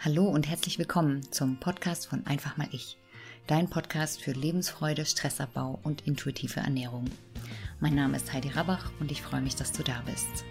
Hallo 0.00 0.26
und 0.28 0.48
herzlich 0.48 0.78
willkommen 0.78 1.32
zum 1.32 1.56
Podcast 1.56 2.06
von 2.06 2.24
Einfach 2.24 2.56
mal 2.56 2.68
ich. 2.70 2.98
Dein 3.48 3.68
Podcast 3.68 4.22
für 4.22 4.30
Lebensfreude, 4.30 5.04
Stressabbau 5.04 5.80
und 5.82 6.06
intuitive 6.06 6.60
Ernährung. 6.60 7.06
Mein 7.80 7.96
Name 7.96 8.16
ist 8.16 8.32
Heidi 8.32 8.50
Rabach 8.50 8.92
und 9.00 9.10
ich 9.10 9.20
freue 9.20 9.40
mich, 9.40 9.56
dass 9.56 9.72
du 9.72 9.82
da 9.82 10.00
bist. 10.06 10.44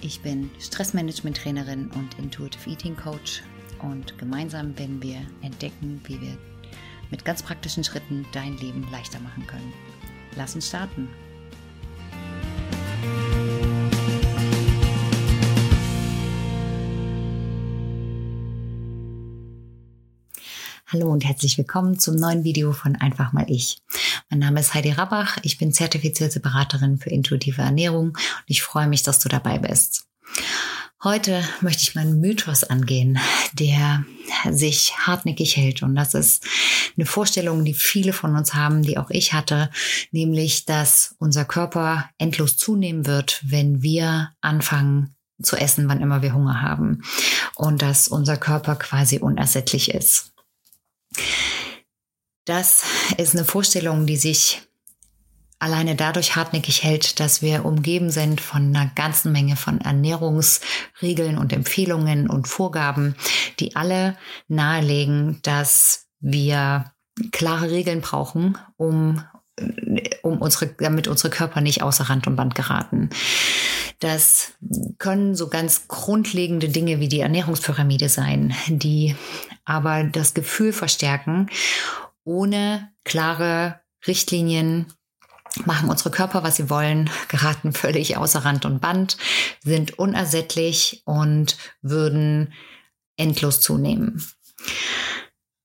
Ich 0.00 0.22
bin 0.22 0.50
Stressmanagement-Trainerin 0.58 1.90
und 1.90 2.18
Intuitive 2.18 2.70
Eating 2.70 2.96
Coach 2.96 3.42
und 3.82 4.16
gemeinsam 4.16 4.78
werden 4.78 5.02
wir 5.02 5.20
entdecken, 5.42 6.00
wie 6.04 6.18
wir 6.18 6.38
mit 7.10 7.26
ganz 7.26 7.42
praktischen 7.42 7.84
Schritten 7.84 8.24
dein 8.32 8.56
Leben 8.56 8.90
leichter 8.90 9.20
machen 9.20 9.46
können. 9.46 9.74
Lass 10.34 10.54
uns 10.54 10.68
starten. 10.68 11.10
Hallo 20.96 21.12
und 21.12 21.26
herzlich 21.26 21.58
willkommen 21.58 21.98
zum 21.98 22.16
neuen 22.16 22.42
Video 22.42 22.72
von 22.72 22.96
Einfach 22.96 23.34
mal 23.34 23.44
ich. 23.48 23.82
Mein 24.30 24.38
Name 24.38 24.60
ist 24.60 24.72
Heidi 24.72 24.92
Rabach, 24.92 25.36
ich 25.42 25.58
bin 25.58 25.70
zertifizierte 25.70 26.40
Beraterin 26.40 26.96
für 26.96 27.10
intuitive 27.10 27.60
Ernährung 27.60 28.08
und 28.08 28.44
ich 28.46 28.62
freue 28.62 28.86
mich, 28.88 29.02
dass 29.02 29.18
du 29.18 29.28
dabei 29.28 29.58
bist. 29.58 30.06
Heute 31.04 31.46
möchte 31.60 31.82
ich 31.82 31.94
meinen 31.94 32.18
Mythos 32.18 32.64
angehen, 32.64 33.18
der 33.52 34.06
sich 34.48 34.94
hartnäckig 34.96 35.58
hält. 35.58 35.82
Und 35.82 35.96
das 35.96 36.14
ist 36.14 36.46
eine 36.96 37.04
Vorstellung, 37.04 37.66
die 37.66 37.74
viele 37.74 38.14
von 38.14 38.34
uns 38.34 38.54
haben, 38.54 38.80
die 38.80 38.96
auch 38.96 39.10
ich 39.10 39.34
hatte, 39.34 39.70
nämlich, 40.12 40.64
dass 40.64 41.14
unser 41.18 41.44
Körper 41.44 42.08
endlos 42.16 42.56
zunehmen 42.56 43.04
wird, 43.04 43.42
wenn 43.44 43.82
wir 43.82 44.30
anfangen 44.40 45.14
zu 45.42 45.56
essen, 45.56 45.90
wann 45.90 46.00
immer 46.00 46.22
wir 46.22 46.32
Hunger 46.32 46.62
haben. 46.62 47.02
Und 47.54 47.82
dass 47.82 48.08
unser 48.08 48.38
Körper 48.38 48.76
quasi 48.76 49.18
unersättlich 49.18 49.90
ist. 49.90 50.32
Das 52.44 52.84
ist 53.16 53.34
eine 53.34 53.44
Vorstellung, 53.44 54.06
die 54.06 54.16
sich 54.16 54.62
alleine 55.58 55.96
dadurch 55.96 56.36
hartnäckig 56.36 56.82
hält, 56.82 57.18
dass 57.18 57.42
wir 57.42 57.64
umgeben 57.64 58.10
sind 58.10 58.40
von 58.40 58.74
einer 58.74 58.90
ganzen 58.94 59.32
Menge 59.32 59.56
von 59.56 59.80
Ernährungsregeln 59.80 61.38
und 61.38 61.52
Empfehlungen 61.52 62.28
und 62.28 62.46
Vorgaben, 62.46 63.16
die 63.58 63.74
alle 63.74 64.16
nahelegen, 64.48 65.40
dass 65.42 66.06
wir 66.20 66.92
klare 67.32 67.70
Regeln 67.70 68.00
brauchen, 68.00 68.58
um, 68.76 69.22
um 70.22 70.38
unsere, 70.38 70.66
damit 70.78 71.08
unsere 71.08 71.30
Körper 71.30 71.60
nicht 71.60 71.82
außer 71.82 72.04
Rand 72.04 72.26
und 72.26 72.36
Band 72.36 72.54
geraten. 72.54 73.10
Das 74.00 74.52
können 74.98 75.34
so 75.34 75.48
ganz 75.48 75.88
grundlegende 75.88 76.68
Dinge 76.68 77.00
wie 77.00 77.08
die 77.08 77.20
Ernährungspyramide 77.20 78.08
sein, 78.08 78.54
die 78.68 79.16
aber 79.64 80.04
das 80.04 80.34
Gefühl 80.34 80.72
verstärken, 80.72 81.48
ohne 82.24 82.90
klare 83.04 83.80
Richtlinien 84.06 84.86
machen 85.64 85.88
unsere 85.88 86.10
Körper, 86.10 86.42
was 86.42 86.56
sie 86.56 86.68
wollen, 86.68 87.08
geraten 87.28 87.72
völlig 87.72 88.18
außer 88.18 88.44
Rand 88.44 88.66
und 88.66 88.80
Band, 88.80 89.16
sind 89.64 89.98
unersättlich 89.98 91.02
und 91.06 91.56
würden 91.80 92.52
endlos 93.16 93.62
zunehmen. 93.62 94.22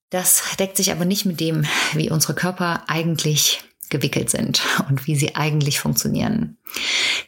Das 0.10 0.44
deckt 0.60 0.78
sich 0.78 0.92
aber 0.92 1.06
nicht 1.06 1.26
mit 1.26 1.40
dem, 1.40 1.66
wie 1.94 2.10
unsere 2.10 2.34
Körper 2.34 2.84
eigentlich 2.88 3.64
gewickelt 3.92 4.32
sind 4.32 4.64
und 4.90 5.06
wie 5.06 5.16
sie 5.16 5.36
eigentlich 5.36 5.80
funktionieren. 5.80 6.58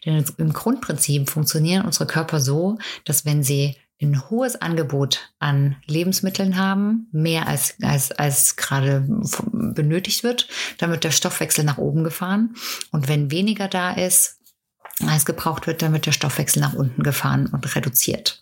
Denn 0.04 0.26
im 0.38 0.54
Grundprinzip 0.54 1.30
funktionieren 1.30 1.86
unsere 1.86 2.08
Körper 2.08 2.40
so, 2.40 2.80
dass 3.06 3.26
wenn 3.26 3.44
sie 3.44 3.76
ein 4.02 4.30
hohes 4.30 4.56
Angebot 4.62 5.34
an 5.40 5.78
Lebensmitteln 5.86 6.58
haben, 6.58 7.08
mehr 7.12 7.48
als, 7.48 7.76
als, 7.82 8.12
als 8.12 8.56
gerade 8.58 9.06
benötigt 9.52 10.24
wird. 10.24 10.50
Dann 10.78 10.92
wird 10.92 11.04
der 11.06 11.12
Stoffwechsel 11.12 11.64
nach 11.64 11.78
oben 11.78 12.04
gefahren. 12.04 12.56
Und 12.92 13.08
wenn 13.08 13.32
weniger 13.32 13.68
da 13.68 13.94
ist, 13.94 14.40
als 15.08 15.26
gebraucht 15.26 15.68
wird, 15.68 15.82
dann 15.82 15.94
wird 15.94 16.06
der 16.06 16.12
Stoffwechsel 16.12 16.62
nach 16.62 16.74
unten 16.74 17.02
gefahren 17.02 17.48
und 17.48 17.76
reduziert. 17.76 18.42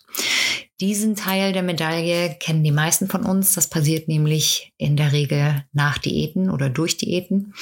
Diesen 0.80 1.14
Teil 1.14 1.52
der 1.52 1.62
Medaille 1.62 2.36
kennen 2.40 2.64
die 2.64 2.72
meisten 2.72 3.08
von 3.08 3.24
uns. 3.24 3.54
Das 3.54 3.68
passiert 3.68 4.08
nämlich 4.08 4.72
in 4.78 4.96
der 4.96 5.12
Regel 5.12 5.64
nach 5.72 5.98
Diäten 5.98 6.50
oder 6.50 6.68
durch 6.68 6.96
Diäten. 6.96 7.54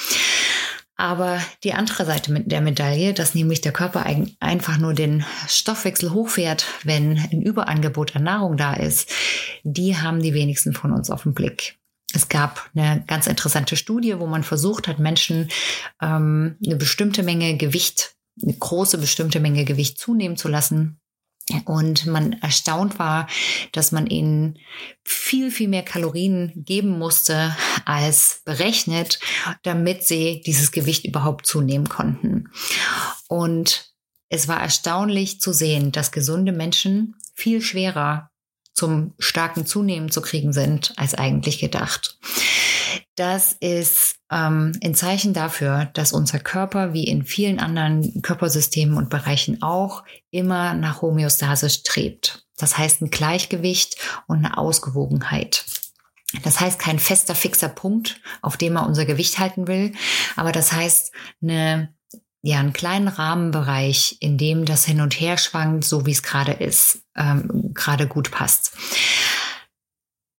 Aber 1.01 1.41
die 1.63 1.73
andere 1.73 2.05
Seite 2.05 2.31
der 2.41 2.61
Medaille, 2.61 3.15
dass 3.15 3.33
nämlich 3.33 3.59
der 3.59 3.71
Körper 3.71 4.05
einfach 4.39 4.77
nur 4.77 4.93
den 4.93 5.25
Stoffwechsel 5.47 6.11
hochfährt, 6.11 6.63
wenn 6.83 7.17
ein 7.17 7.41
Überangebot 7.41 8.15
an 8.15 8.21
Nahrung 8.21 8.55
da 8.55 8.75
ist, 8.75 9.09
die 9.63 9.97
haben 9.97 10.21
die 10.21 10.35
wenigsten 10.35 10.73
von 10.73 10.91
uns 10.91 11.09
auf 11.09 11.23
dem 11.23 11.33
Blick. 11.33 11.79
Es 12.13 12.29
gab 12.29 12.69
eine 12.75 13.03
ganz 13.07 13.25
interessante 13.25 13.77
Studie, 13.77 14.19
wo 14.19 14.27
man 14.27 14.43
versucht 14.43 14.87
hat, 14.87 14.99
Menschen 14.99 15.49
ähm, 16.03 16.57
eine 16.63 16.75
bestimmte 16.75 17.23
Menge 17.23 17.57
Gewicht, 17.57 18.13
eine 18.39 18.53
große 18.53 18.99
bestimmte 18.99 19.39
Menge 19.39 19.65
Gewicht 19.65 19.97
zunehmen 19.97 20.37
zu 20.37 20.49
lassen 20.49 21.00
und 21.65 22.05
man 22.05 22.33
erstaunt 22.33 22.99
war, 22.99 23.27
dass 23.71 23.91
man 23.91 24.07
ihnen 24.07 24.57
viel, 25.03 25.51
viel 25.51 25.67
mehr 25.67 25.83
Kalorien 25.83 26.51
geben 26.55 26.97
musste 26.97 27.55
als 27.85 28.41
berechnet, 28.45 29.19
damit 29.63 30.03
sie 30.03 30.41
dieses 30.45 30.71
Gewicht 30.71 31.05
überhaupt 31.05 31.45
zunehmen 31.45 31.89
konnten. 31.89 32.49
Und 33.27 33.91
es 34.29 34.47
war 34.47 34.61
erstaunlich 34.61 35.39
zu 35.41 35.51
sehen, 35.51 35.91
dass 35.91 36.11
gesunde 36.11 36.51
Menschen 36.51 37.15
viel 37.35 37.61
schwerer 37.61 38.29
zum 38.73 39.13
starken 39.19 39.65
Zunehmen 39.65 40.09
zu 40.09 40.21
kriegen 40.21 40.53
sind 40.53 40.93
als 40.95 41.13
eigentlich 41.13 41.59
gedacht. 41.59 42.17
Das 43.15 43.53
ist 43.53 44.15
ähm, 44.31 44.71
ein 44.83 44.95
Zeichen 44.95 45.33
dafür, 45.33 45.89
dass 45.93 46.13
unser 46.13 46.39
Körper 46.39 46.93
wie 46.93 47.05
in 47.05 47.23
vielen 47.23 47.59
anderen 47.59 48.21
Körpersystemen 48.21 48.97
und 48.97 49.09
Bereichen 49.09 49.61
auch 49.61 50.03
immer 50.29 50.73
nach 50.73 51.01
Homöostase 51.01 51.69
strebt. 51.69 52.45
Das 52.57 52.77
heißt 52.77 53.01
ein 53.01 53.09
Gleichgewicht 53.09 53.97
und 54.27 54.37
eine 54.37 54.57
Ausgewogenheit. 54.57 55.65
Das 56.43 56.59
heißt 56.59 56.79
kein 56.79 56.99
fester, 56.99 57.35
fixer 57.35 57.69
Punkt, 57.69 58.21
auf 58.41 58.55
dem 58.55 58.77
er 58.77 58.87
unser 58.87 59.05
Gewicht 59.05 59.39
halten 59.39 59.67
will, 59.67 59.93
aber 60.35 60.51
das 60.51 60.71
heißt 60.71 61.11
eine 61.41 61.93
ja, 62.43 62.59
einen 62.59 62.73
kleinen 62.73 63.07
Rahmenbereich, 63.07 64.17
in 64.19 64.37
dem 64.37 64.65
das 64.65 64.85
hin 64.85 65.01
und 65.01 65.19
her 65.19 65.37
schwankt, 65.37 65.83
so 65.83 66.07
wie 66.07 66.11
es 66.11 66.23
gerade 66.23 66.53
ist, 66.53 67.03
ähm, 67.15 67.71
gerade 67.75 68.07
gut 68.07 68.31
passt. 68.31 68.73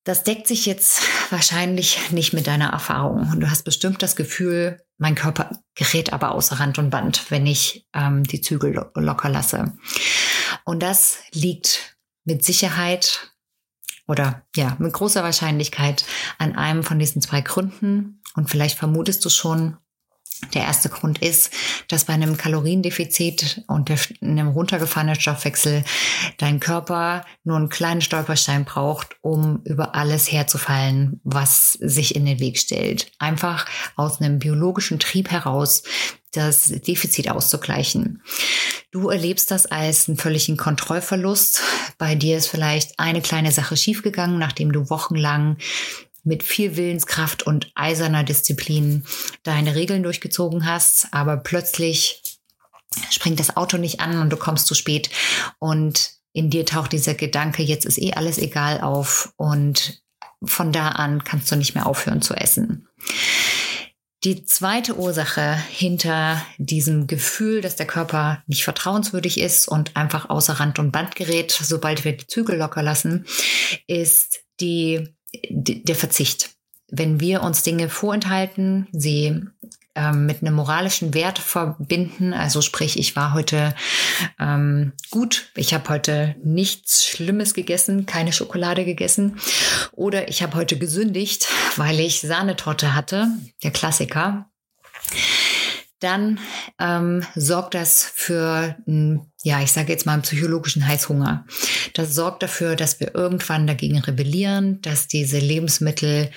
Das 0.03 0.23
deckt 0.23 0.47
sich 0.47 0.65
jetzt 0.65 1.01
wahrscheinlich 1.29 2.11
nicht 2.11 2.33
mit 2.33 2.47
deiner 2.47 2.69
Erfahrung. 2.69 3.29
Und 3.31 3.39
du 3.39 3.49
hast 3.49 3.63
bestimmt 3.63 4.01
das 4.01 4.15
Gefühl, 4.15 4.81
mein 4.97 5.15
Körper 5.15 5.59
gerät 5.75 6.11
aber 6.11 6.31
außer 6.31 6.59
Rand 6.59 6.79
und 6.79 6.89
Band, 6.89 7.29
wenn 7.29 7.45
ich 7.45 7.87
ähm, 7.93 8.23
die 8.23 8.41
Zügel 8.41 8.73
lo 8.73 8.85
locker 8.95 9.29
lasse. 9.29 9.73
Und 10.63 10.81
das 10.81 11.19
liegt 11.31 11.97
mit 12.23 12.43
Sicherheit 12.43 13.31
oder 14.07 14.43
ja, 14.55 14.75
mit 14.79 14.93
großer 14.93 15.23
Wahrscheinlichkeit 15.23 16.03
an 16.37 16.55
einem 16.55 16.83
von 16.83 16.99
diesen 16.99 17.21
zwei 17.21 17.41
Gründen. 17.41 18.21
Und 18.35 18.49
vielleicht 18.49 18.77
vermutest 18.77 19.23
du 19.23 19.29
schon, 19.29 19.77
der 20.53 20.63
erste 20.63 20.89
Grund 20.89 21.19
ist, 21.19 21.51
dass 21.87 22.05
bei 22.05 22.13
einem 22.13 22.37
Kaloriendefizit 22.37 23.63
und 23.67 23.91
einem 24.21 24.49
runtergefahrenen 24.49 25.15
Stoffwechsel 25.15 25.83
dein 26.37 26.59
Körper 26.59 27.25
nur 27.43 27.57
einen 27.57 27.69
kleinen 27.69 28.01
Stolperstein 28.01 28.65
braucht, 28.65 29.15
um 29.21 29.61
über 29.63 29.95
alles 29.95 30.31
herzufallen, 30.31 31.21
was 31.23 31.73
sich 31.73 32.15
in 32.15 32.25
den 32.25 32.39
Weg 32.39 32.57
stellt. 32.57 33.11
Einfach 33.19 33.65
aus 33.95 34.19
einem 34.19 34.39
biologischen 34.39 34.99
Trieb 34.99 35.31
heraus 35.31 35.83
das 36.31 36.67
Defizit 36.67 37.29
auszugleichen. 37.29 38.21
Du 38.91 39.09
erlebst 39.09 39.51
das 39.51 39.65
als 39.65 40.07
einen 40.07 40.17
völligen 40.17 40.57
Kontrollverlust. 40.57 41.61
Bei 41.97 42.15
dir 42.15 42.37
ist 42.37 42.47
vielleicht 42.47 42.99
eine 42.99 43.21
kleine 43.21 43.51
Sache 43.51 43.77
schiefgegangen, 43.77 44.39
nachdem 44.39 44.71
du 44.71 44.89
wochenlang 44.89 45.57
mit 46.23 46.43
viel 46.43 46.75
Willenskraft 46.75 47.43
und 47.43 47.71
eiserner 47.75 48.23
Disziplin 48.23 49.05
deine 49.43 49.75
Regeln 49.75 50.03
durchgezogen 50.03 50.65
hast, 50.65 51.07
aber 51.11 51.37
plötzlich 51.37 52.21
springt 53.09 53.39
das 53.39 53.55
Auto 53.57 53.77
nicht 53.77 53.99
an 53.99 54.19
und 54.21 54.29
du 54.29 54.37
kommst 54.37 54.67
zu 54.67 54.75
spät 54.75 55.09
und 55.59 56.11
in 56.33 56.49
dir 56.49 56.65
taucht 56.65 56.93
dieser 56.93 57.13
Gedanke, 57.13 57.63
jetzt 57.63 57.85
ist 57.85 57.97
eh 57.97 58.13
alles 58.13 58.37
egal 58.37 58.81
auf 58.81 59.33
und 59.37 60.01
von 60.43 60.71
da 60.71 60.89
an 60.89 61.23
kannst 61.23 61.51
du 61.51 61.55
nicht 61.55 61.75
mehr 61.75 61.85
aufhören 61.85 62.21
zu 62.21 62.33
essen. 62.33 62.87
Die 64.23 64.45
zweite 64.45 64.97
Ursache 64.97 65.57
hinter 65.71 66.45
diesem 66.59 67.07
Gefühl, 67.07 67.61
dass 67.61 67.75
der 67.75 67.87
Körper 67.87 68.43
nicht 68.45 68.63
vertrauenswürdig 68.63 69.39
ist 69.39 69.67
und 69.67 69.97
einfach 69.97 70.29
außer 70.29 70.53
Rand 70.53 70.77
und 70.77 70.91
Band 70.91 71.15
gerät, 71.15 71.51
sobald 71.51 72.05
wir 72.05 72.15
die 72.15 72.27
Zügel 72.27 72.57
locker 72.57 72.83
lassen, 72.83 73.25
ist 73.87 74.41
die 74.59 75.09
der 75.49 75.95
Verzicht. 75.95 76.51
Wenn 76.87 77.19
wir 77.19 77.41
uns 77.41 77.63
Dinge 77.63 77.89
vorenthalten, 77.89 78.87
sie 78.91 79.41
ähm, 79.93 80.25
mit 80.25 80.41
einem 80.41 80.55
moralischen 80.55 81.13
Wert 81.13 81.37
verbinden. 81.37 82.33
Also 82.33 82.61
sprich, 82.61 82.97
ich 82.97 83.15
war 83.17 83.33
heute 83.33 83.75
ähm, 84.39 84.93
gut, 85.09 85.51
ich 85.55 85.73
habe 85.73 85.89
heute 85.89 86.35
nichts 86.43 87.05
Schlimmes 87.05 87.53
gegessen, 87.53 88.05
keine 88.05 88.31
Schokolade 88.31 88.85
gegessen. 88.85 89.37
Oder 89.91 90.29
ich 90.29 90.43
habe 90.43 90.55
heute 90.55 90.77
gesündigt, 90.77 91.47
weil 91.75 91.99
ich 91.99 92.21
Sahnetorte 92.21 92.95
hatte, 92.95 93.27
der 93.63 93.71
Klassiker 93.71 94.49
dann 96.01 96.39
ähm, 96.79 97.23
sorgt 97.35 97.75
das 97.75 98.03
für, 98.03 98.75
ja, 99.43 99.61
ich 99.61 99.71
sage 99.71 99.91
jetzt 99.91 100.05
mal 100.05 100.13
einen 100.13 100.23
psychologischen 100.23 100.85
Heißhunger. 100.85 101.45
Das 101.93 102.13
sorgt 102.13 102.43
dafür, 102.43 102.75
dass 102.75 102.99
wir 102.99 103.15
irgendwann 103.15 103.67
dagegen 103.67 103.99
rebellieren, 103.99 104.81
dass 104.81 105.07
diese 105.07 105.39
Lebensmittel 105.39 106.31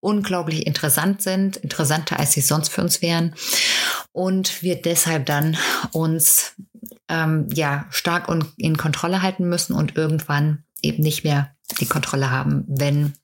unglaublich 0.00 0.66
interessant 0.66 1.22
sind, 1.22 1.56
interessanter 1.58 2.18
als 2.18 2.32
sie 2.32 2.40
sonst 2.40 2.70
für 2.70 2.80
uns 2.82 3.02
wären 3.02 3.34
und 4.10 4.62
wir 4.62 4.82
deshalb 4.82 5.26
dann 5.26 5.56
uns 5.92 6.54
ähm, 7.08 7.46
ja 7.52 7.86
stark 7.90 8.28
und 8.28 8.46
in 8.56 8.76
Kontrolle 8.76 9.22
halten 9.22 9.48
müssen 9.48 9.74
und 9.74 9.96
irgendwann 9.96 10.64
eben 10.82 11.02
nicht 11.02 11.22
mehr 11.22 11.54
die 11.80 11.86
Kontrolle 11.86 12.30
haben, 12.30 12.64
wenn 12.66 13.14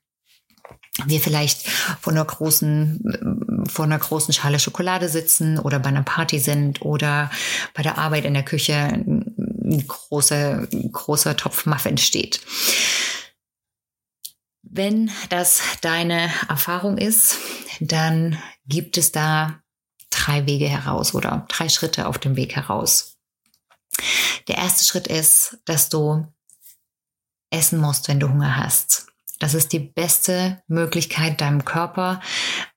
wir 1.06 1.20
vielleicht 1.20 1.68
vor 2.00 2.12
einer 2.12 2.24
großen, 2.24 3.64
vor 3.68 3.84
einer 3.84 3.98
großen 3.98 4.34
Schale 4.34 4.58
Schokolade 4.58 5.08
sitzen 5.08 5.58
oder 5.58 5.78
bei 5.78 5.88
einer 5.88 6.02
Party 6.02 6.38
sind 6.38 6.82
oder 6.82 7.30
bei 7.74 7.82
der 7.82 7.98
Arbeit 7.98 8.24
in 8.24 8.34
der 8.34 8.44
Küche 8.44 8.74
ein 8.74 9.84
großer, 9.86 10.66
großer 10.92 11.36
Topf 11.36 11.66
Muffins 11.66 12.02
steht. 12.02 12.40
Wenn 14.62 15.10
das 15.28 15.60
deine 15.80 16.30
Erfahrung 16.48 16.98
ist, 16.98 17.36
dann 17.80 18.38
gibt 18.66 18.98
es 18.98 19.12
da 19.12 19.62
drei 20.10 20.46
Wege 20.46 20.68
heraus 20.68 21.14
oder 21.14 21.46
drei 21.48 21.68
Schritte 21.68 22.06
auf 22.06 22.18
dem 22.18 22.36
Weg 22.36 22.56
heraus. 22.56 23.16
Der 24.46 24.56
erste 24.56 24.84
Schritt 24.84 25.06
ist, 25.06 25.58
dass 25.64 25.88
du 25.88 26.26
essen 27.50 27.80
musst, 27.80 28.08
wenn 28.08 28.20
du 28.20 28.28
Hunger 28.28 28.56
hast. 28.56 29.07
Das 29.38 29.54
ist 29.54 29.72
die 29.72 29.78
beste 29.78 30.62
Möglichkeit, 30.66 31.40
deinem 31.40 31.64
Körper 31.64 32.20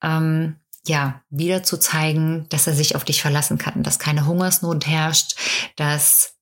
ähm, 0.03 0.57
ja 0.85 1.21
wieder 1.29 1.63
zu 1.63 1.77
zeigen, 1.77 2.47
dass 2.49 2.67
er 2.67 2.73
sich 2.73 2.95
auf 2.95 3.03
dich 3.03 3.21
verlassen 3.21 3.57
kann, 3.57 3.83
dass 3.83 3.99
keine 3.99 4.25
Hungersnot 4.25 4.87
herrscht, 4.87 5.35
dass 5.75 6.35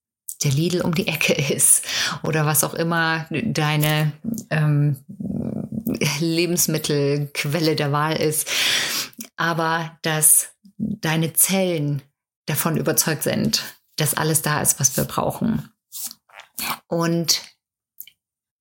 der 0.43 0.51
Lidl 0.51 0.81
um 0.81 0.95
die 0.95 1.07
Ecke 1.07 1.33
ist 1.53 1.85
oder 2.23 2.45
was 2.45 2.63
auch 2.63 2.73
immer 2.73 3.27
deine 3.29 4.11
ähm, 4.49 4.97
Lebensmittelquelle 6.19 7.75
der 7.75 7.91
Wahl 7.91 8.15
ist, 8.15 8.49
aber 9.35 9.97
dass 10.01 10.51
deine 10.77 11.33
Zellen 11.33 12.01
davon 12.45 12.77
überzeugt 12.77 13.23
sind, 13.23 13.63
dass 13.97 14.13
alles 14.13 14.41
da 14.41 14.61
ist, 14.61 14.79
was 14.79 14.95
wir 14.95 15.03
brauchen. 15.03 15.69
Und 16.87 17.41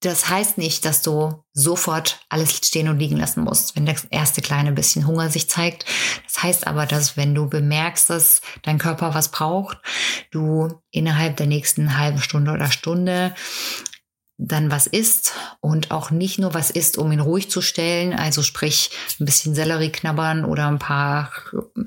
das 0.00 0.28
heißt 0.28 0.58
nicht, 0.58 0.84
dass 0.84 1.02
du 1.02 1.42
sofort 1.52 2.20
alles 2.28 2.56
stehen 2.56 2.88
und 2.88 2.98
liegen 2.98 3.16
lassen 3.16 3.42
musst, 3.42 3.74
wenn 3.74 3.84
das 3.84 4.04
erste 4.10 4.40
kleine 4.42 4.70
bisschen 4.72 5.06
Hunger 5.06 5.28
sich 5.28 5.50
zeigt. 5.50 5.86
Das 6.24 6.42
heißt 6.42 6.66
aber, 6.68 6.86
dass 6.86 7.16
wenn 7.16 7.34
du 7.34 7.48
bemerkst, 7.48 8.08
dass 8.10 8.40
dein 8.62 8.78
Körper 8.78 9.14
was 9.14 9.30
braucht, 9.30 9.78
du 10.30 10.80
innerhalb 10.92 11.36
der 11.36 11.46
nächsten 11.46 11.98
halben 11.98 12.20
Stunde 12.20 12.52
oder 12.52 12.70
Stunde 12.70 13.34
dann 14.38 14.70
was 14.70 14.86
isst 14.86 15.34
und 15.60 15.90
auch 15.90 16.12
nicht 16.12 16.38
nur 16.38 16.54
was 16.54 16.70
isst, 16.70 16.96
um 16.96 17.10
ihn 17.10 17.18
ruhig 17.20 17.50
zu 17.50 17.60
stellen, 17.60 18.12
also 18.14 18.42
sprich 18.42 18.90
ein 19.18 19.24
bisschen 19.24 19.54
Sellerie 19.54 19.90
knabbern 19.90 20.44
oder 20.44 20.68
ein 20.68 20.78
paar 20.78 21.32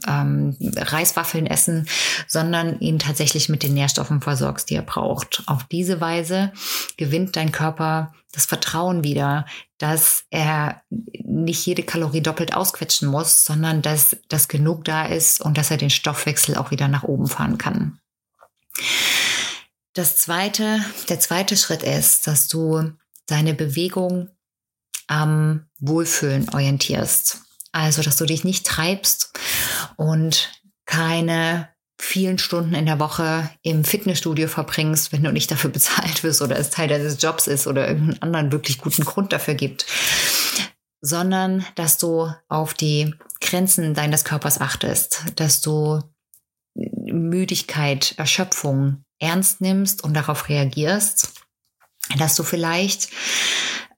ähm, 0.05 0.57
Reiswaffeln 0.75 1.47
essen, 1.47 1.87
sondern 2.27 2.79
ihn 2.81 2.99
tatsächlich 2.99 3.47
mit 3.47 3.63
den 3.63 3.73
Nährstoffen 3.73 4.21
versorgst, 4.21 4.69
die 4.69 4.75
er 4.75 4.81
braucht. 4.81 5.43
Auf 5.47 5.63
diese 5.63 6.01
Weise 6.01 6.51
gewinnt 6.97 7.37
dein 7.37 7.53
Körper 7.53 8.13
das 8.33 8.45
Vertrauen 8.45 9.03
wieder, 9.03 9.45
dass 9.77 10.25
er 10.29 10.81
nicht 10.89 11.65
jede 11.65 11.83
Kalorie 11.83 12.21
doppelt 12.21 12.53
ausquetschen 12.53 13.07
muss, 13.07 13.45
sondern 13.45 13.81
dass 13.81 14.17
das 14.27 14.47
genug 14.47 14.83
da 14.85 15.05
ist 15.05 15.41
und 15.41 15.57
dass 15.57 15.71
er 15.71 15.77
den 15.77 15.89
Stoffwechsel 15.89 16.55
auch 16.55 16.71
wieder 16.71 16.87
nach 16.87 17.03
oben 17.03 17.27
fahren 17.27 17.57
kann. 17.57 17.99
Das 19.93 20.15
zweite, 20.15 20.79
der 21.09 21.19
zweite 21.19 21.57
Schritt 21.57 21.83
ist, 21.83 22.27
dass 22.27 22.47
du 22.47 22.91
deine 23.25 23.53
Bewegung 23.53 24.29
am 25.07 25.65
Wohlfühlen 25.79 26.47
orientierst. 26.49 27.41
Also, 27.73 28.01
dass 28.01 28.17
du 28.17 28.25
dich 28.25 28.43
nicht 28.43 28.65
treibst 28.65 29.33
und 29.97 30.49
keine 30.85 31.69
vielen 31.99 32.39
Stunden 32.39 32.73
in 32.73 32.85
der 32.85 32.99
Woche 32.99 33.49
im 33.61 33.83
Fitnessstudio 33.83 34.47
verbringst, 34.47 35.11
wenn 35.11 35.23
du 35.23 35.31
nicht 35.31 35.51
dafür 35.51 35.69
bezahlt 35.71 36.23
wirst 36.23 36.41
oder 36.41 36.57
es 36.57 36.69
Teil 36.69 36.87
deines 36.87 37.21
Jobs 37.21 37.47
ist 37.47 37.67
oder 37.67 37.87
irgendeinen 37.87 38.21
anderen 38.21 38.51
wirklich 38.51 38.77
guten 38.77 39.03
Grund 39.03 39.33
dafür 39.33 39.53
gibt, 39.53 39.85
sondern 41.01 41.65
dass 41.75 41.97
du 41.97 42.33
auf 42.47 42.73
die 42.73 43.13
Grenzen 43.41 43.93
deines 43.93 44.23
Körpers 44.23 44.61
achtest, 44.61 45.23
dass 45.35 45.61
du 45.61 46.01
Müdigkeit, 47.11 48.15
Erschöpfung 48.17 49.03
ernst 49.19 49.61
nimmst 49.61 50.03
und 50.03 50.13
darauf 50.15 50.49
reagierst, 50.49 51.33
dass 52.17 52.35
du 52.35 52.43
vielleicht 52.43 53.09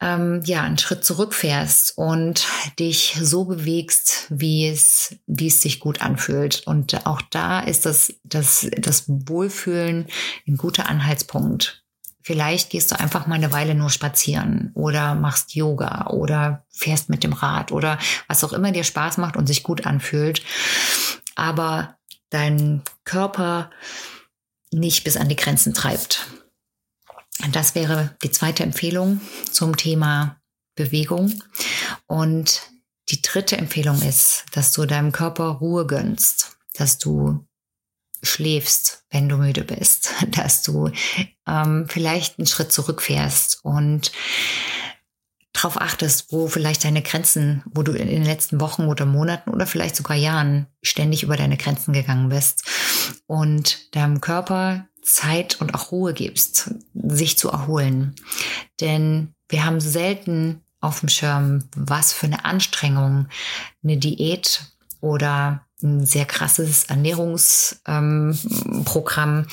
ähm, 0.02 0.42
ja 0.44 0.64
einen 0.64 0.78
Schritt 0.78 1.06
zurückfährst 1.06 1.98
und 1.98 2.46
dich 2.78 3.18
so 3.20 3.46
bewegst, 3.46 4.28
wie 4.30 4.68
es 4.68 5.16
wie 5.26 5.48
es 5.48 5.62
sich 5.62 5.80
gut 5.80 6.02
anfühlt. 6.02 6.64
Und 6.68 7.06
auch 7.06 7.22
da 7.22 7.62
ist 7.62 7.86
das 7.86 8.14
das 8.24 8.68
das 8.78 9.06
Wohlfühlen 9.08 10.08
ein 10.48 10.58
guter 10.58 10.90
Anhaltspunkt. 10.90 11.84
Vielleicht 12.22 12.70
gehst 12.70 12.92
du 12.92 13.00
einfach 13.00 13.28
mal 13.28 13.36
eine 13.36 13.52
Weile 13.52 13.76
nur 13.76 13.90
spazieren 13.90 14.72
oder 14.76 15.14
machst 15.14 15.56
Yoga 15.56 16.08
oder 16.08 16.66
fährst 16.72 17.10
mit 17.10 17.24
dem 17.24 17.34
Rad 17.34 17.74
oder 17.74 18.00
was 18.28 18.44
auch 18.46 18.54
immer 18.54 18.72
dir 18.72 18.86
Spaß 18.86 19.18
macht 19.18 19.36
und 19.36 19.48
sich 19.48 19.62
gut 19.62 19.86
anfühlt. 19.86 20.42
Aber 21.36 21.98
dein 22.30 22.82
Körper 23.06 23.70
nicht 24.72 25.04
bis 25.04 25.18
an 25.18 25.30
die 25.30 25.36
Grenzen 25.36 25.74
treibt. 25.74 26.28
Das 27.52 27.76
wäre 27.76 28.16
die 28.24 28.32
zweite 28.32 28.64
Empfehlung 28.64 29.22
zum 29.52 29.76
Thema 29.76 30.42
Bewegung. 30.76 31.42
Und 32.08 32.62
die 33.10 33.22
dritte 33.22 33.58
Empfehlung 33.58 34.02
ist, 34.02 34.46
dass 34.54 34.72
du 34.72 34.86
deinem 34.86 35.12
Körper 35.12 35.46
Ruhe 35.46 35.86
gönnst, 35.86 36.58
dass 36.74 36.98
du 36.98 37.46
schläfst, 38.22 39.04
wenn 39.10 39.28
du 39.28 39.38
müde 39.38 39.64
bist, 39.64 40.14
dass 40.32 40.64
du 40.64 40.90
ähm, 41.48 41.88
vielleicht 41.90 42.40
einen 42.40 42.48
Schritt 42.48 42.72
zurückfährst 42.72 43.60
und 43.64 44.12
darauf 45.52 45.80
achtest, 45.80 46.32
wo 46.32 46.48
vielleicht 46.48 46.84
deine 46.84 47.02
Grenzen, 47.02 47.64
wo 47.66 47.84
du 47.84 47.92
in 47.92 48.08
den 48.08 48.26
letzten 48.26 48.60
Wochen 48.60 48.88
oder 48.88 49.06
Monaten 49.06 49.52
oder 49.52 49.68
vielleicht 49.68 49.96
sogar 49.96 50.18
Jahren 50.18 50.68
ständig 50.82 51.24
über 51.24 51.38
deine 51.38 51.58
Grenzen 51.58 51.94
gegangen 51.94 52.30
bist 52.30 52.64
und 53.28 53.94
deinem 53.96 54.20
Körper 54.22 54.88
Zeit 55.02 55.60
und 55.60 55.76
auch 55.76 55.92
Ruhe 55.92 56.14
gibst, 56.14 56.74
sich 56.94 57.38
zu 57.38 57.50
erholen. 57.50 58.16
Denn 58.80 59.34
wir 59.50 59.66
haben 59.66 59.82
selten 59.82 60.62
auf 60.80 61.02
dem 61.02 61.10
Schirm, 61.10 61.66
was 61.76 62.14
für 62.14 62.28
eine 62.28 62.46
Anstrengung 62.46 63.28
eine 63.84 63.98
Diät 63.98 64.62
oder 65.02 65.66
ein 65.82 66.06
sehr 66.06 66.26
krasses 66.26 66.86
Ernährungsprogramm, 66.86 69.40
ähm, 69.40 69.48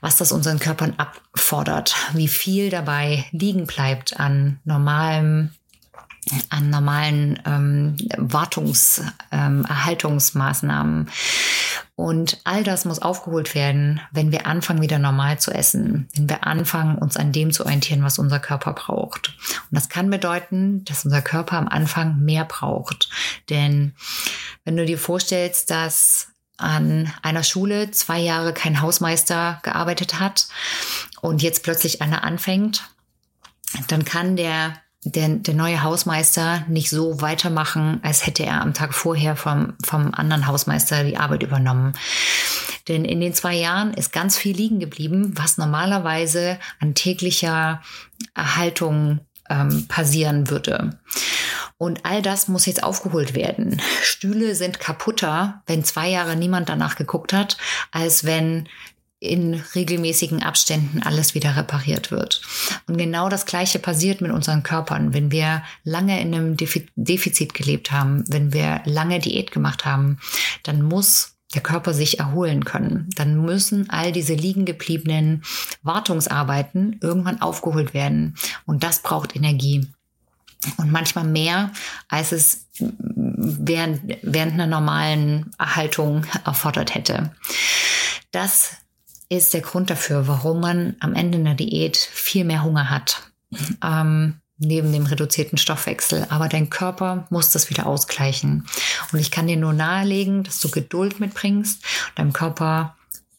was 0.00 0.16
das 0.16 0.32
unseren 0.32 0.58
Körpern 0.58 0.94
abfordert, 0.96 1.94
wie 2.14 2.28
viel 2.28 2.70
dabei 2.70 3.26
liegen 3.30 3.66
bleibt 3.66 4.18
an 4.18 4.58
normalem 4.64 5.50
an 6.50 6.70
normalen 6.70 7.40
ähm, 7.46 7.96
Wartungs-, 8.16 9.02
ähm, 9.32 9.64
Erhaltungsmaßnahmen. 9.64 11.10
Und 12.00 12.40
all 12.44 12.64
das 12.64 12.86
muss 12.86 13.02
aufgeholt 13.02 13.54
werden, 13.54 14.00
wenn 14.10 14.32
wir 14.32 14.46
anfangen, 14.46 14.80
wieder 14.80 14.98
normal 14.98 15.38
zu 15.38 15.50
essen, 15.50 16.08
wenn 16.14 16.30
wir 16.30 16.46
anfangen, 16.46 16.96
uns 16.96 17.18
an 17.18 17.30
dem 17.30 17.52
zu 17.52 17.62
orientieren, 17.66 18.02
was 18.02 18.18
unser 18.18 18.40
Körper 18.40 18.72
braucht. 18.72 19.34
Und 19.70 19.72
das 19.72 19.90
kann 19.90 20.08
bedeuten, 20.08 20.82
dass 20.86 21.04
unser 21.04 21.20
Körper 21.20 21.58
am 21.58 21.68
Anfang 21.68 22.18
mehr 22.20 22.46
braucht. 22.46 23.10
Denn 23.50 23.92
wenn 24.64 24.78
du 24.78 24.86
dir 24.86 24.96
vorstellst, 24.96 25.70
dass 25.70 26.28
an 26.56 27.12
einer 27.20 27.42
Schule 27.42 27.90
zwei 27.90 28.18
Jahre 28.18 28.54
kein 28.54 28.80
Hausmeister 28.80 29.60
gearbeitet 29.62 30.18
hat 30.18 30.48
und 31.20 31.42
jetzt 31.42 31.62
plötzlich 31.64 32.00
einer 32.00 32.24
anfängt, 32.24 32.82
dann 33.88 34.06
kann 34.06 34.36
der 34.36 34.72
der, 35.04 35.28
der 35.28 35.54
neue 35.54 35.82
Hausmeister 35.82 36.64
nicht 36.68 36.90
so 36.90 37.22
weitermachen, 37.22 38.00
als 38.02 38.26
hätte 38.26 38.44
er 38.44 38.60
am 38.60 38.74
Tag 38.74 38.94
vorher 38.94 39.34
vom, 39.34 39.74
vom 39.82 40.12
anderen 40.12 40.46
Hausmeister 40.46 41.04
die 41.04 41.16
Arbeit 41.16 41.42
übernommen. 41.42 41.94
Denn 42.88 43.04
in 43.04 43.20
den 43.20 43.32
zwei 43.34 43.54
Jahren 43.54 43.94
ist 43.94 44.12
ganz 44.12 44.36
viel 44.36 44.54
liegen 44.54 44.78
geblieben, 44.78 45.32
was 45.36 45.58
normalerweise 45.58 46.58
an 46.80 46.94
täglicher 46.94 47.80
Erhaltung 48.34 49.20
ähm, 49.48 49.86
passieren 49.88 50.50
würde. 50.50 50.98
Und 51.78 52.04
all 52.04 52.20
das 52.20 52.48
muss 52.48 52.66
jetzt 52.66 52.82
aufgeholt 52.82 53.34
werden. 53.34 53.80
Stühle 54.02 54.54
sind 54.54 54.80
kaputter, 54.80 55.62
wenn 55.66 55.82
zwei 55.82 56.10
Jahre 56.10 56.36
niemand 56.36 56.68
danach 56.68 56.96
geguckt 56.96 57.32
hat, 57.32 57.56
als 57.90 58.24
wenn 58.24 58.68
in 59.20 59.62
regelmäßigen 59.74 60.42
Abständen 60.42 61.02
alles 61.02 61.34
wieder 61.34 61.54
repariert 61.54 62.10
wird. 62.10 62.40
Und 62.88 62.96
genau 62.96 63.28
das 63.28 63.44
Gleiche 63.44 63.78
passiert 63.78 64.22
mit 64.22 64.32
unseren 64.32 64.62
Körpern. 64.62 65.12
Wenn 65.12 65.30
wir 65.30 65.62
lange 65.84 66.20
in 66.20 66.34
einem 66.34 66.56
Defizit 66.56 67.52
gelebt 67.52 67.92
haben, 67.92 68.24
wenn 68.28 68.54
wir 68.54 68.80
lange 68.86 69.20
Diät 69.20 69.52
gemacht 69.52 69.84
haben, 69.84 70.18
dann 70.62 70.80
muss 70.80 71.34
der 71.54 71.62
Körper 71.62 71.92
sich 71.92 72.18
erholen 72.18 72.64
können. 72.64 73.10
Dann 73.16 73.44
müssen 73.44 73.90
all 73.90 74.12
diese 74.12 74.34
liegen 74.34 74.64
gebliebenen 74.64 75.42
Wartungsarbeiten 75.82 76.98
irgendwann 77.02 77.42
aufgeholt 77.42 77.92
werden. 77.92 78.36
Und 78.66 78.82
das 78.84 79.00
braucht 79.02 79.36
Energie. 79.36 79.86
Und 80.76 80.92
manchmal 80.92 81.24
mehr, 81.24 81.72
als 82.08 82.32
es 82.32 82.66
während, 82.78 84.18
während 84.22 84.52
einer 84.52 84.66
normalen 84.66 85.50
Erhaltung 85.58 86.24
erfordert 86.44 86.94
hätte. 86.94 87.32
Das 88.30 88.76
ist 89.30 89.54
der 89.54 89.62
Grund 89.62 89.88
dafür, 89.88 90.28
warum 90.28 90.60
man 90.60 90.96
am 91.00 91.14
Ende 91.14 91.38
einer 91.38 91.54
Diät 91.54 91.96
viel 91.96 92.44
mehr 92.44 92.62
Hunger 92.62 92.90
hat. 92.90 93.22
Ähm, 93.82 94.40
neben 94.58 94.92
dem 94.92 95.06
reduzierten 95.06 95.56
Stoffwechsel. 95.56 96.26
Aber 96.28 96.48
dein 96.48 96.68
Körper 96.68 97.26
muss 97.30 97.50
das 97.50 97.70
wieder 97.70 97.86
ausgleichen. 97.86 98.66
Und 99.10 99.18
ich 99.18 99.30
kann 99.30 99.46
dir 99.46 99.56
nur 99.56 99.72
nahelegen, 99.72 100.44
dass 100.44 100.60
du 100.60 100.70
Geduld 100.70 101.18
mitbringst, 101.18 101.82
deinem 102.16 102.34
Körper 102.34 102.96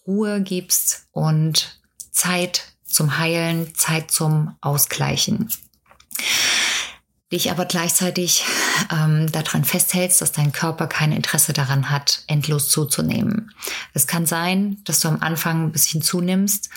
Ruhe 0.07 0.41
gibst 0.41 1.05
und 1.11 1.79
Zeit 2.09 2.73
zum 2.83 3.19
Heilen, 3.19 3.75
Zeit 3.75 4.09
zum 4.09 4.55
Ausgleichen 4.61 5.49
dich 7.31 7.49
aber 7.49 7.65
gleichzeitig 7.65 8.43
ähm, 8.91 9.31
daran 9.31 9.63
festhältst, 9.63 10.21
dass 10.21 10.31
dein 10.31 10.51
Körper 10.51 10.87
kein 10.87 11.11
Interesse 11.11 11.53
daran 11.53 11.89
hat, 11.89 12.23
endlos 12.27 12.69
zuzunehmen. 12.69 13.53
Es 13.93 14.07
kann 14.07 14.25
sein, 14.25 14.77
dass 14.83 14.99
du 14.99 15.07
am 15.07 15.21
Anfang 15.21 15.65
ein 15.65 15.71
bisschen 15.71 16.01
zunimmst, 16.01 16.69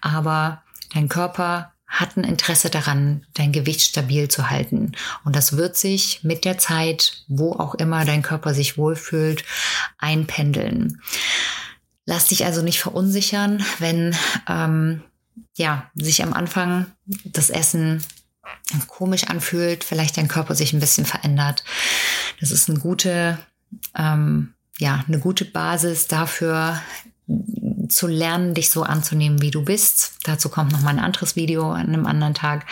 aber 0.00 0.62
dein 0.94 1.08
Körper 1.08 1.72
hat 1.86 2.16
ein 2.16 2.24
Interesse 2.24 2.68
daran, 2.68 3.24
dein 3.34 3.52
Gewicht 3.52 3.80
stabil 3.80 4.28
zu 4.28 4.50
halten. 4.50 4.92
Und 5.24 5.36
das 5.36 5.56
wird 5.56 5.76
sich 5.76 6.22
mit 6.24 6.44
der 6.44 6.58
Zeit, 6.58 7.24
wo 7.28 7.52
auch 7.52 7.74
immer 7.74 8.04
dein 8.04 8.22
Körper 8.22 8.54
sich 8.54 8.76
wohlfühlt, 8.76 9.44
einpendeln. 9.98 11.00
Lass 12.04 12.26
dich 12.26 12.44
also 12.44 12.62
nicht 12.62 12.80
verunsichern, 12.80 13.64
wenn 13.78 14.14
ähm, 14.48 15.02
ja 15.56 15.90
sich 15.94 16.22
am 16.22 16.32
Anfang 16.32 16.86
das 17.24 17.50
Essen 17.50 18.04
komisch 18.88 19.24
anfühlt, 19.24 19.84
vielleicht 19.84 20.16
dein 20.16 20.28
Körper 20.28 20.54
sich 20.54 20.72
ein 20.72 20.80
bisschen 20.80 21.06
verändert. 21.06 21.64
Das 22.40 22.50
ist 22.50 22.68
eine 22.68 22.78
gute, 22.78 23.38
ähm, 23.96 24.54
ja, 24.78 25.04
eine 25.06 25.18
gute 25.18 25.44
Basis 25.44 26.06
dafür, 26.06 26.80
zu 27.88 28.06
lernen, 28.06 28.54
dich 28.54 28.70
so 28.70 28.82
anzunehmen, 28.82 29.42
wie 29.42 29.50
du 29.50 29.64
bist. 29.64 30.18
Dazu 30.24 30.48
kommt 30.48 30.72
noch 30.72 30.80
mal 30.80 30.90
ein 30.90 31.00
anderes 31.00 31.36
Video 31.36 31.72
an 31.72 31.88
einem 31.88 32.06
anderen 32.06 32.34
Tag. 32.34 32.66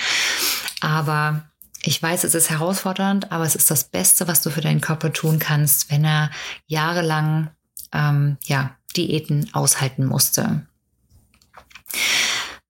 Aber 0.80 1.44
ich 1.82 2.02
weiß, 2.02 2.24
es 2.24 2.34
ist 2.34 2.50
herausfordernd, 2.50 3.32
aber 3.32 3.44
es 3.44 3.54
ist 3.54 3.70
das 3.70 3.84
Beste, 3.84 4.26
was 4.28 4.42
du 4.42 4.50
für 4.50 4.60
deinen 4.60 4.80
Körper 4.80 5.12
tun 5.12 5.38
kannst, 5.38 5.90
wenn 5.90 6.04
er 6.04 6.30
jahrelang 6.66 7.50
ähm, 7.92 8.38
ja, 8.44 8.76
Diäten 8.96 9.52
aushalten 9.54 10.06
musste. 10.06 10.66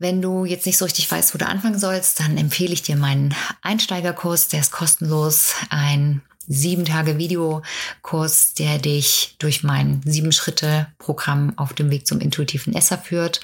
Wenn 0.05 0.21
du 0.21 0.45
jetzt 0.45 0.67
nicht 0.67 0.77
so 0.77 0.85
richtig 0.85 1.11
weißt, 1.11 1.33
wo 1.33 1.39
du 1.39 1.47
anfangen 1.47 1.79
sollst, 1.79 2.21
dann 2.21 2.37
empfehle 2.37 2.75
ich 2.75 2.83
dir 2.83 2.95
meinen 2.95 3.35
Einsteigerkurs. 3.63 4.49
Der 4.49 4.61
ist 4.61 4.71
kostenlos. 4.71 5.55
Ein 5.71 6.21
sieben 6.47 6.85
Tage 6.85 7.17
Videokurs, 7.17 8.53
der 8.53 8.77
dich 8.77 9.37
durch 9.39 9.63
mein 9.63 10.03
sieben 10.05 10.33
Schritte 10.33 10.89
Programm 10.99 11.55
auf 11.57 11.73
dem 11.73 11.91
Weg 11.91 12.07
zum 12.07 12.21
intuitiven 12.21 12.75
Esser 12.75 12.99
führt. 12.99 13.41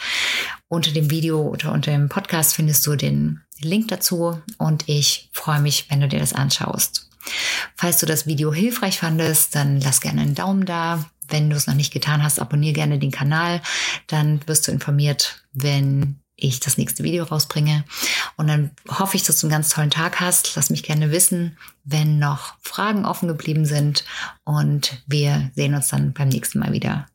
Unter 0.68 0.90
dem 0.92 1.10
Video 1.10 1.40
oder 1.40 1.72
unter 1.72 1.92
dem 1.92 2.10
Podcast 2.10 2.56
findest 2.56 2.86
du 2.86 2.94
den 2.94 3.40
Link 3.62 3.88
dazu 3.88 4.38
und 4.58 4.86
ich 4.86 5.30
freue 5.32 5.60
mich, 5.60 5.86
wenn 5.88 6.02
du 6.02 6.08
dir 6.08 6.20
das 6.20 6.34
anschaust. 6.34 7.08
Falls 7.74 8.00
du 8.00 8.04
das 8.04 8.26
Video 8.26 8.52
hilfreich 8.52 8.98
fandest, 8.98 9.54
dann 9.54 9.80
lass 9.80 10.02
gerne 10.02 10.20
einen 10.20 10.34
Daumen 10.34 10.66
da. 10.66 11.06
Wenn 11.26 11.48
du 11.48 11.56
es 11.56 11.66
noch 11.66 11.74
nicht 11.74 11.94
getan 11.94 12.22
hast, 12.22 12.38
abonniere 12.38 12.74
gerne 12.74 12.98
den 12.98 13.12
Kanal. 13.12 13.62
Dann 14.08 14.46
wirst 14.46 14.68
du 14.68 14.72
informiert, 14.72 15.42
wenn 15.54 16.19
ich 16.40 16.60
das 16.60 16.78
nächste 16.78 17.02
Video 17.02 17.24
rausbringe. 17.24 17.84
Und 18.36 18.48
dann 18.48 18.70
hoffe 18.88 19.16
ich, 19.16 19.22
dass 19.24 19.38
du 19.40 19.46
einen 19.46 19.52
ganz 19.52 19.68
tollen 19.70 19.90
Tag 19.90 20.20
hast. 20.20 20.54
Lass 20.56 20.70
mich 20.70 20.82
gerne 20.82 21.10
wissen, 21.10 21.56
wenn 21.84 22.18
noch 22.18 22.54
Fragen 22.62 23.04
offen 23.04 23.28
geblieben 23.28 23.64
sind. 23.64 24.04
Und 24.44 25.02
wir 25.06 25.50
sehen 25.54 25.74
uns 25.74 25.88
dann 25.88 26.12
beim 26.12 26.28
nächsten 26.28 26.58
Mal 26.58 26.72
wieder. 26.72 27.06